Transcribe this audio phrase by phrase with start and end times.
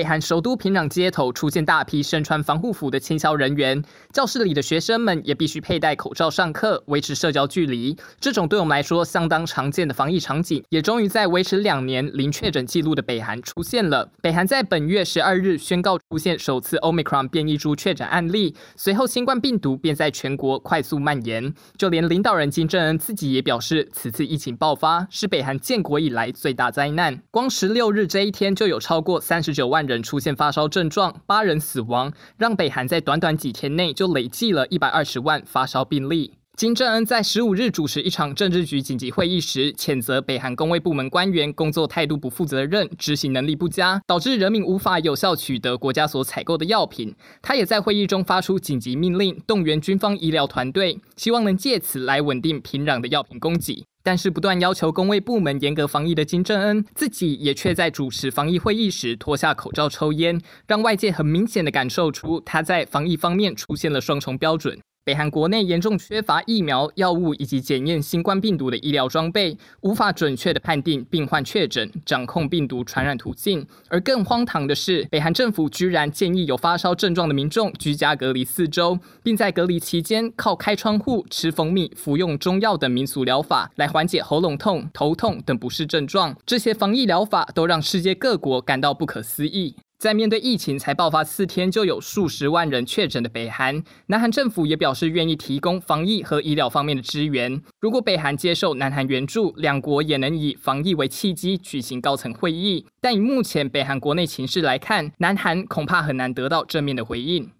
[0.00, 3.84] 北韩首都平壤街头出现大批身穿防护服的清消人员，
[4.14, 7.94] 教室里的学生们也必须佩戴口罩上课，维持社交距离。
[8.18, 14.10] 这种对我们来说相当常见的防疫场景，也终于在维持两年零确诊记录的北韩出现了。
[14.22, 21.52] 北韩在本月十二日宣告出现首次 Omicron 变异株确诊案例，随后新冠病毒便在全国快速蔓延。
[21.76, 27.20] 就连领导人金正恩自己也表示，此次疫情爆发是北韩建国以来最大灾难。
[27.30, 36.39] 光十六日这一天就有超过三十九万人出现发烧症状，八人死亡，让北韩在短短几天内就累计了一百二十万发烧病例。
[36.60, 47.14] 金正恩在十五日主持一场政治局紧急会议时，谴责北韩公卫部门官员工作态度不负责任、执行能力不佳，导致人民无法有效取得国家所采购的药品。
[47.40, 53.86] 他也在会议中发出紧急命令，动员军方医疗团队，希望能借此来稳定平壤的药品供给。
[54.02, 64.78] 但是不断要求公卫部门严格防疫的金正恩，自己也却在主持防疫会议时脱下口罩抽烟，让外界很明显的感受出他在防疫方面出现了双重标准。
[65.02, 73.66] 北韩国内严重缺乏疫苗、药物以及检验新冠病毒的医疗装备，无法准确地判定病患确诊、掌控病毒传染途径。
[73.88, 86.36] 而更荒唐的是，北韩政府居然建议有发烧症状的民众居家隔离四周，并在隔离期间靠开窗户、吃蜂蜜、服用中药等民俗疗法来缓解喉咙痛、头痛等不适症状。
[86.44, 89.74] 这些防疫疗法都让世界各国感到不可思议。
[90.00, 97.60] 在面对疫情才爆发四天就有数十万人确诊的北韩，南韩政府也表示愿意提供防疫和医疗方面的支援。
[97.80, 102.86] 如果北韩接受南韩援助，两国也能以防疫为契机举行高层会议。
[102.98, 107.50] 但以目前北韩国内情势来看，南韩恐怕很难得到正面的回应。